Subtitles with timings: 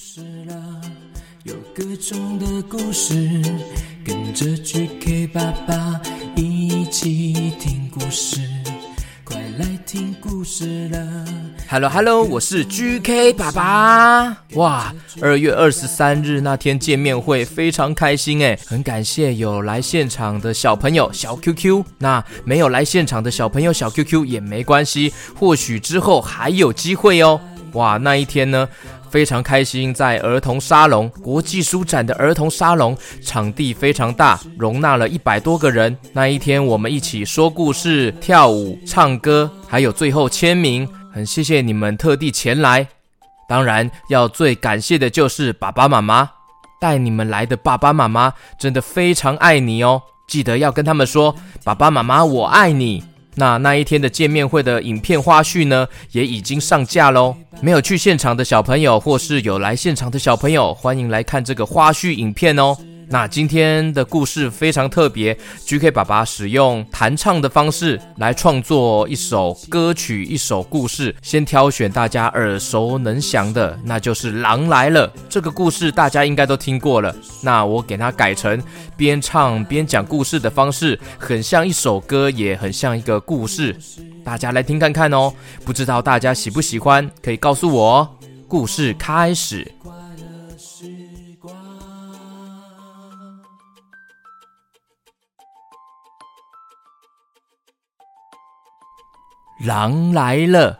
[0.00, 0.80] 事了，
[1.42, 3.42] 有各种的故事，
[4.04, 6.00] 跟着 GK 爸爸
[6.36, 8.40] 一起听故事，
[9.24, 11.24] 快来听故事了。
[11.68, 14.44] Hello Hello，我是 GK 爸爸。
[14.54, 27.40] 哇，二月二十三日那天见面会非常开心哎，很感谢有来现场的小朋友小 QQ，那没有来现场的小朋友小 QQ 也没关系，或许之后还有机会哦。
[27.72, 28.66] 哇，那一天呢，
[29.10, 35.96] 非常开心，在儿童沙龙国际书展的儿童沙龙，场地非常大，容纳了一百多个人。
[36.12, 40.88] 那一天，我们一起说故事、跳舞、唱歌，还有最后签名。
[41.12, 42.86] 很谢谢你们特地前来。
[43.48, 46.28] 当然，要最感谢的就是爸爸妈妈，
[46.80, 50.02] 带你们来的爸爸妈妈真的非常爱你哦。
[50.28, 53.02] 记得要跟他们说：“爸爸妈妈，我爱你。”
[53.38, 57.34] 那那一天的见面会的影片花絮呢，也已经上架喽。
[57.60, 62.76] 没有去现场的小朋友，或是有来现场的小朋友，欢迎来看这个花絮影片哦。
[63.10, 71.14] 那今天的故事非常特别，GK 爸爸使用弹唱的方式来创作一首歌曲，一首故事。
[71.22, 77.16] 先挑选大家耳熟能详的，那就是《狼来了》这个故事，大家应该都听过了。
[77.42, 78.62] 那我给它改成
[78.94, 83.74] 边唱边讲故事的方式，很像一首歌，也很像一个故事。
[84.22, 85.32] 大家来听看看哦，
[85.64, 88.18] 不知道大家喜不喜欢，可以告诉我。
[88.46, 89.66] 故事开始。
[99.64, 100.78] 狼来了！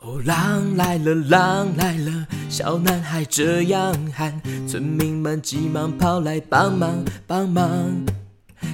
[0.00, 2.26] 哦，狼来了，狼来了！
[2.48, 7.66] 小男孩这样喊，村民们急忙跑来帮忙，帮忙。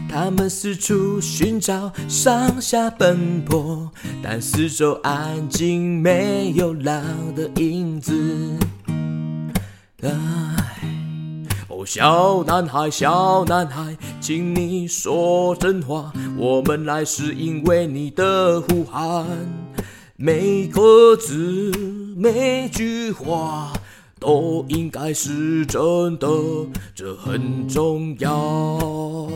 [0.08, 3.90] 他们四处寻找，上下奔波，
[4.22, 7.02] 但四周安静，没有狼
[7.34, 8.58] 的影子。
[10.02, 10.65] 啊。
[11.86, 16.12] 小男孩，小男孩，请你说真话。
[16.36, 19.24] 我们来是因为你的呼喊，
[20.16, 21.70] 每个字
[22.16, 23.72] 每句话
[24.18, 26.26] 都应该是真的，
[26.92, 29.30] 这很重要。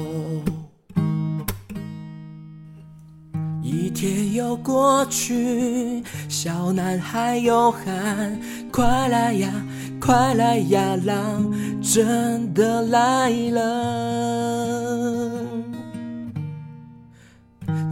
[3.62, 8.40] 一天又过去，小男孩又喊
[8.70, 9.52] ：“快来呀！”
[10.00, 13.66] 快来呀，狼真的来了！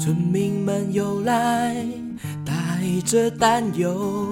[0.01, 1.77] 村民们又来，
[2.47, 4.27] 带着担忧，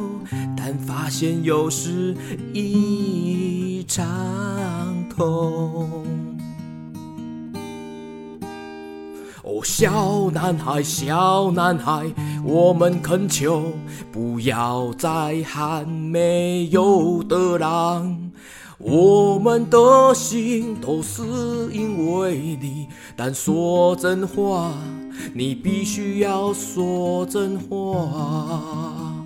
[0.57, 2.17] 但发现又是
[2.55, 4.05] 一场
[5.15, 6.36] 空。
[9.63, 12.07] 小男孩，小男孩，
[12.45, 13.63] 我们恳求，
[14.13, 18.31] 不要再喊没有的狼。
[18.79, 21.23] 我们的心都是
[21.73, 24.71] 因为你，但说真话，
[25.33, 29.26] 你必须要说真话。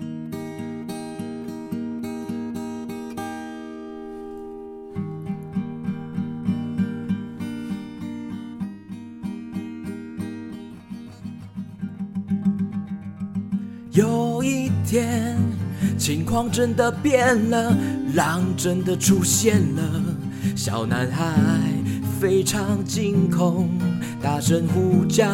[13.91, 15.37] 有一天，
[15.97, 17.75] 情况真的变了，
[18.13, 19.81] 狼真的出现了。
[20.55, 21.33] 小男孩
[22.17, 23.67] 非常惊恐，
[24.21, 25.27] 大声呼叫：“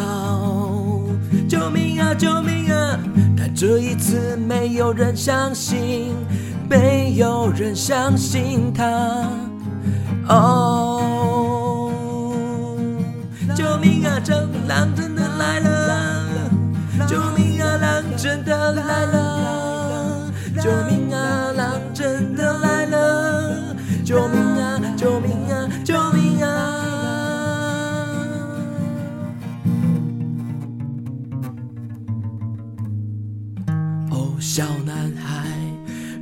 [1.47, 2.99] 救命啊，救命啊！”
[3.37, 6.15] 但这一次没有人相信，
[6.67, 9.29] 没有人相信他。
[10.29, 11.91] 哦，
[13.55, 14.19] 救命啊！
[14.23, 14.91] 这狼
[18.73, 20.31] 来了！
[20.61, 21.51] 救命啊！
[21.55, 23.75] 狼真的来了！
[24.03, 24.81] 救命啊！
[24.97, 25.69] 救命啊！
[25.83, 26.47] 救命啊！
[34.11, 35.45] 哦，小男孩，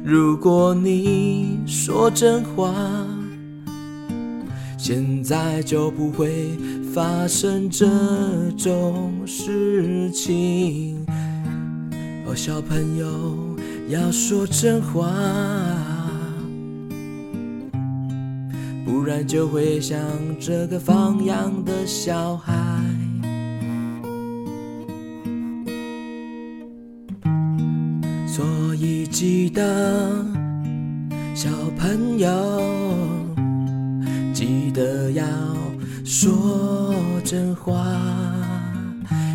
[0.04, 2.74] 如果你说真话，
[4.78, 6.58] 现在就不会
[6.94, 7.88] 发生这
[8.58, 11.06] 种事情。
[12.36, 13.56] 小朋友
[13.88, 15.10] 要说真话，
[18.84, 19.98] 不然就会像
[20.40, 22.54] 这个放羊的小孩。
[28.28, 30.26] 所以记得，
[31.34, 31.50] 小
[31.80, 32.62] 朋友，
[34.34, 35.24] 记得要
[36.04, 36.94] 说
[37.24, 37.74] 真话。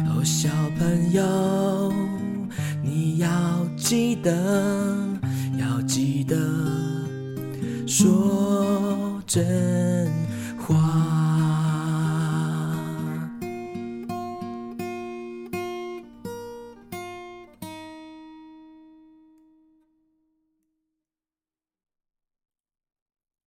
[0.06, 1.79] 哦，小朋友。
[3.20, 3.28] 要
[3.76, 4.32] 记得
[5.58, 6.38] 要记得
[7.86, 9.99] 说真